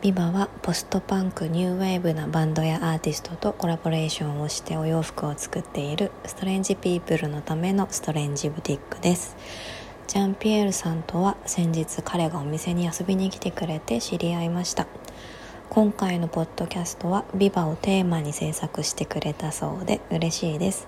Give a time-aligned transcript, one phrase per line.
[0.00, 9.36] ビバはポストパンクニューウェーブなバンドやアーティストとコラボレーションをしてお洋服を作っているストレンジピープルのためのストレンジブティックです。
[10.06, 14.86] ジャンピエールさんとは先日彼がお店に遊びに来てくれて知り合いました。
[15.68, 20.86] 今回のポッドキャストはビバをテーマに制作してくれたそうで嬉しいです。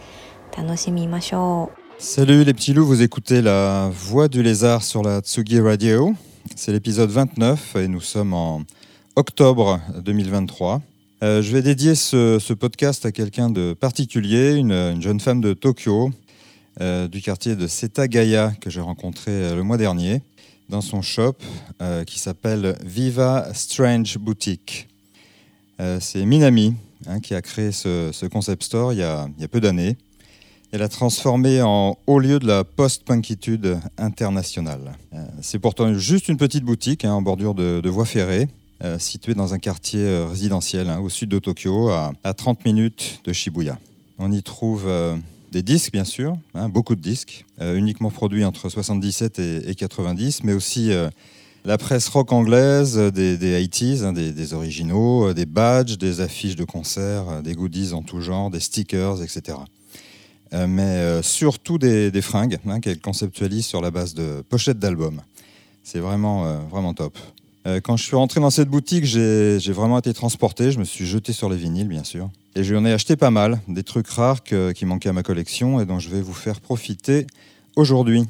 [0.57, 2.01] 楽しみましょう。
[2.01, 6.15] Salut les petits loups, vous écoutez la voix du lézard sur la Tsugi Radio.
[6.55, 8.63] C'est l'épisode 29 et nous sommes en
[9.17, 10.83] octobre 2023.
[11.23, 16.11] Euh, je vais dédier ce, podcast à quelqu'un de particulier, une, jeune femme de Tokyo,
[16.81, 20.23] euh, du quartier de Setagaya que j'ai rencontré euh, le mois dernier,
[20.69, 21.35] dans son shop
[22.07, 24.87] qui s'appelle Viva Strange Boutique.
[25.99, 26.75] C'est Minami
[27.09, 29.97] hein, qui a créé ce, concept store il y a peu d'années.
[30.73, 34.93] Elle a transformé en haut lieu de la post-punkitude internationale.
[35.43, 38.47] C'est pourtant juste une petite boutique hein, en bordure de, voie ferrée,
[38.83, 43.21] euh, située dans un quartier euh, résidentiel hein, au sud de Tokyo, à, 30 minutes
[43.25, 43.79] de Shibuya.
[44.19, 44.87] On y trouve
[45.51, 50.53] des disques, bien sûr, hein, beaucoup de disques, uniquement produits entre 77 et, 90, mais
[50.53, 50.91] aussi
[51.65, 56.65] la presse rock anglaise, des, des 80s, des, des, originaux, des badges, des affiches de
[56.65, 59.57] concerts, des goodies en tout genre, des stickers, etc.
[60.53, 65.23] Euh, mais euh, surtout des, fringues hein, qu'elle conceptualise sur la base de pochettes d'albums.
[65.85, 67.17] C'est vraiment, euh, vraiment top.
[67.83, 70.73] Quand je suis rentré dans cette boutique, j'ai vraiment été transporté.
[70.73, 72.31] Je me suis jeté sur les vinyles, bien sûr.
[72.57, 75.87] Et j'en ai acheté pas mal, des trucs rares qui manquaient à ma collection et
[75.87, 77.27] dont je vais vous faire profiter
[77.77, 78.25] aujourd'hui.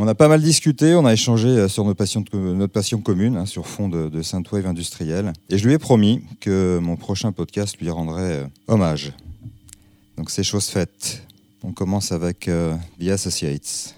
[0.00, 3.46] On a pas mal discuté, on a échangé sur nos passions, notre passion commune, hein,
[3.46, 5.32] sur fond de, de Synthwave industriel.
[5.50, 9.12] Et je lui ai promis que mon prochain podcast lui rendrait hommage.
[10.16, 11.22] Donc c'est chose faite.
[11.64, 13.96] On commence avec euh, The Associates.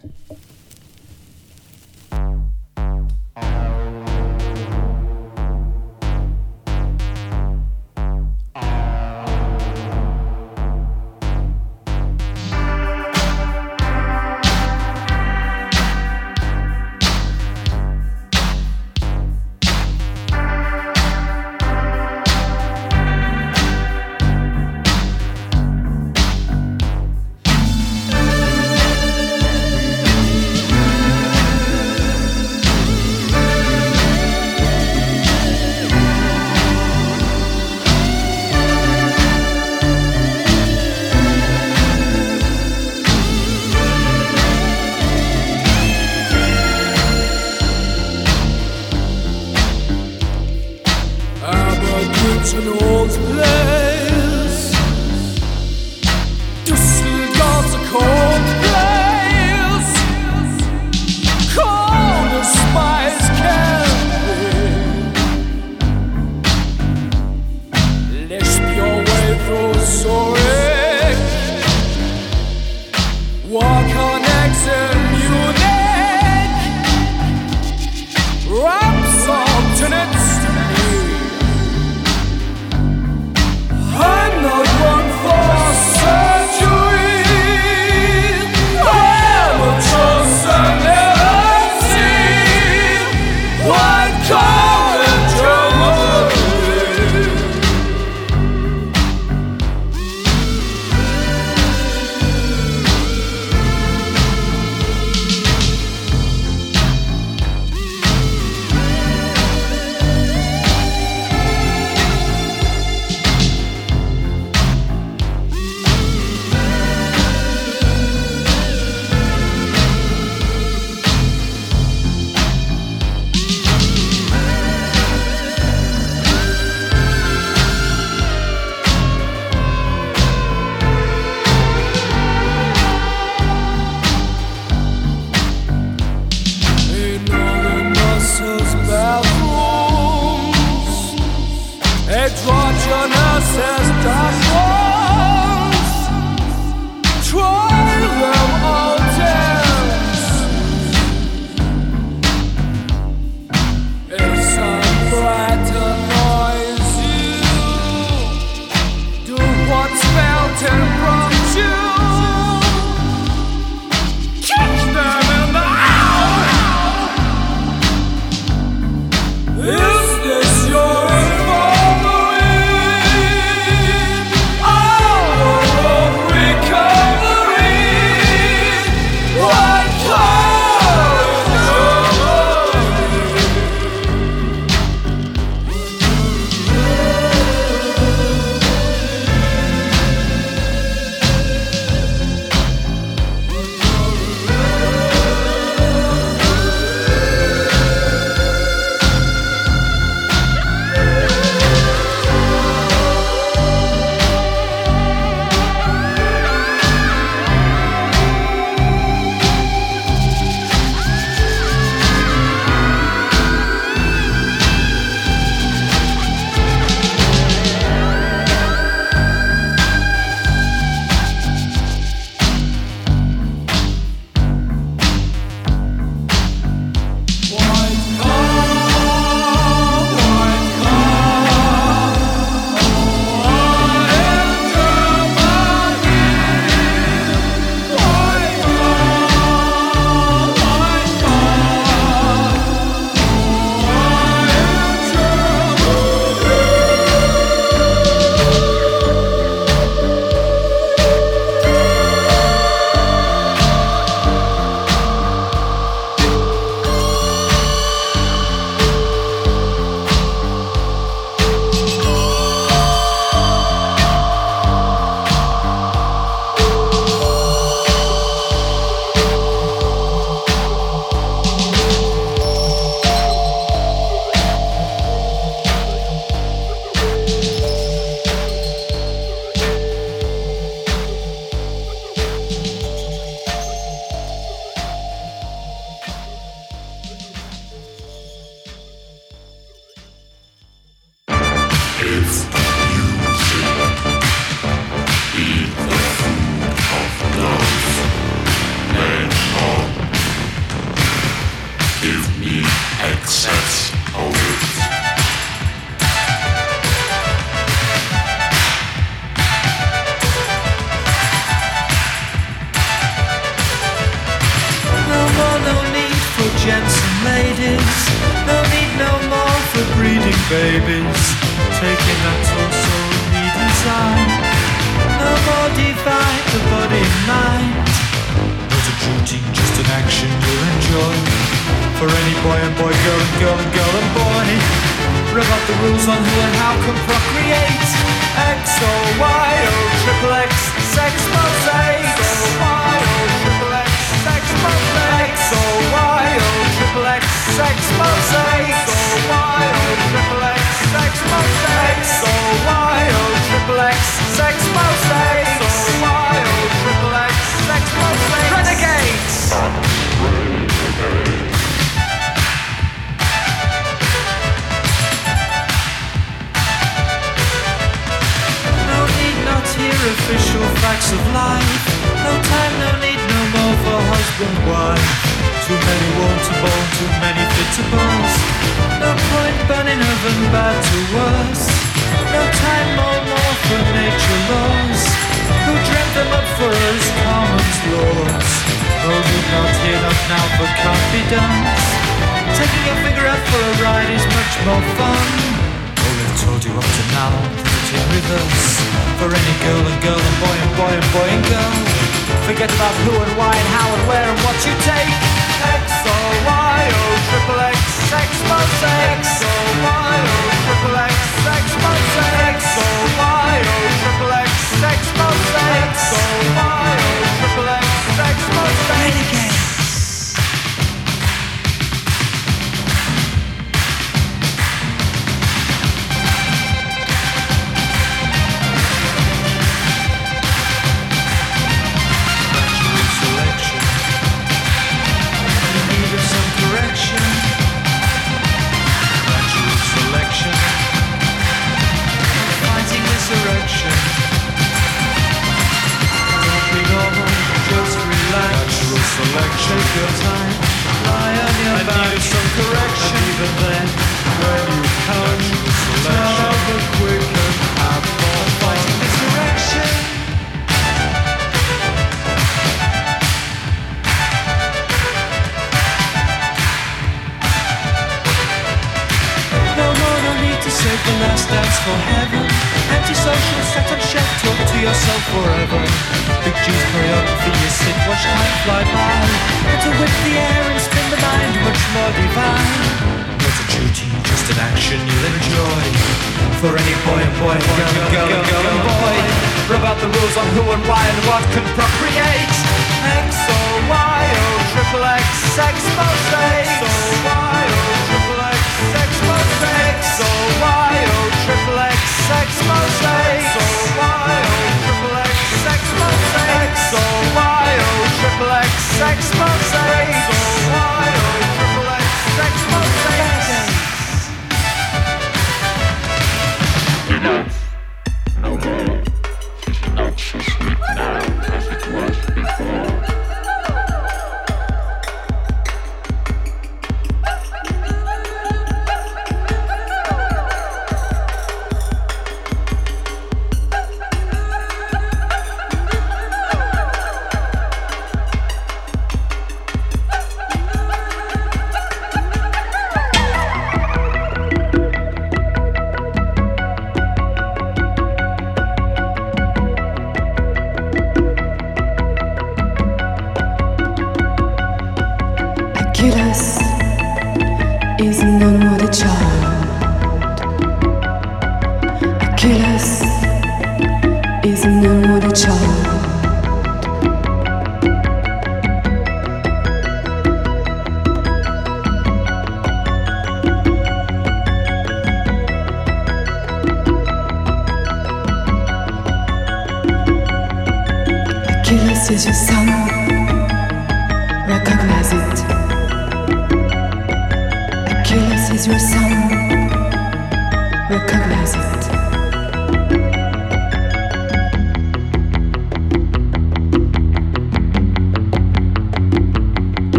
[556.02, 556.59] ridiculous.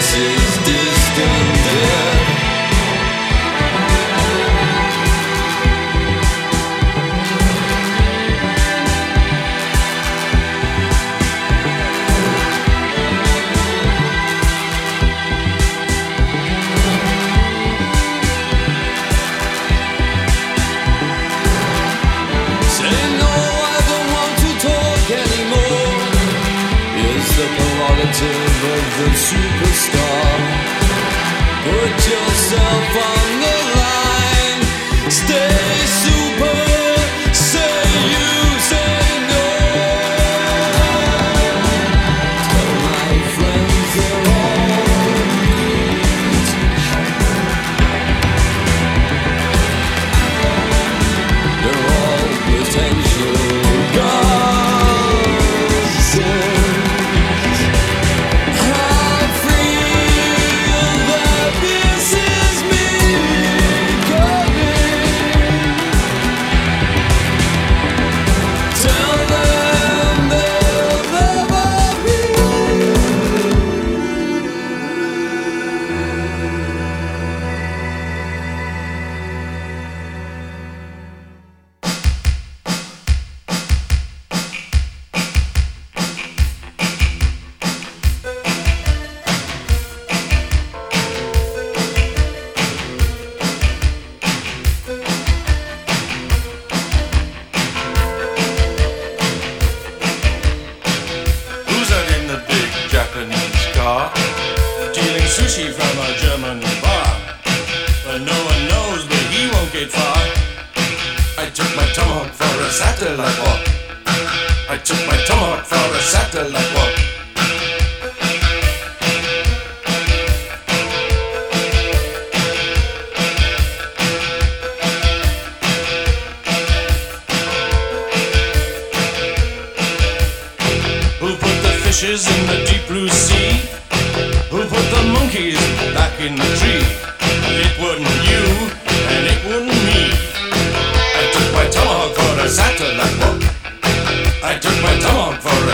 [0.00, 2.19] faces distant death.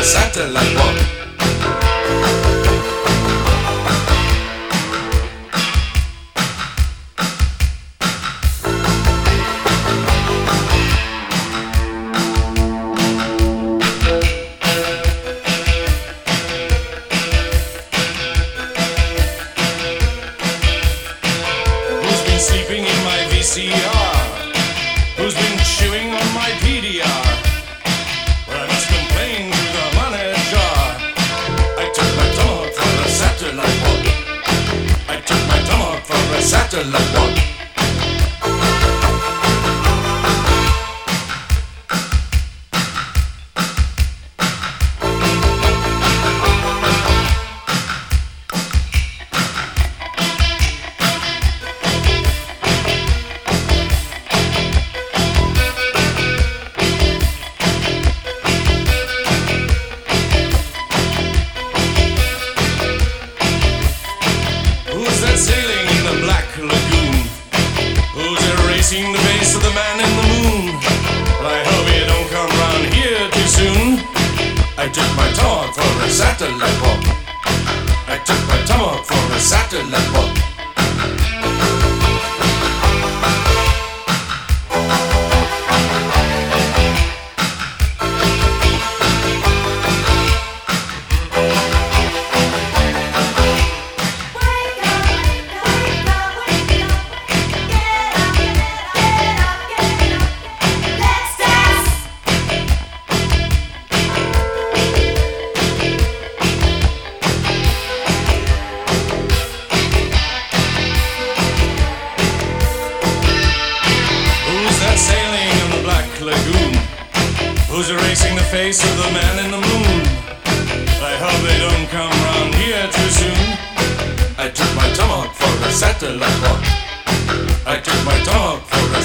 [0.07, 1.06] satellite walk.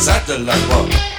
[0.01, 0.71] Satellite.
[0.71, 1.10] actes.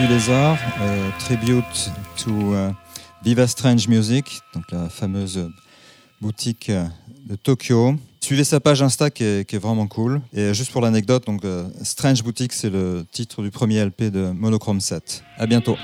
[0.00, 2.70] Du lézard, euh, tribute to euh,
[3.22, 5.50] Viva Strange Music, donc la fameuse
[6.20, 6.84] boutique euh,
[7.26, 7.94] de Tokyo.
[8.20, 10.22] Suivez sa page Insta qui est, vraiment cool.
[10.32, 11.42] Et juste pour l'anecdote, donc
[11.82, 15.24] Strange Boutique, c'est le titre du premier LP de Monochrome 7.
[15.38, 15.76] À bientôt.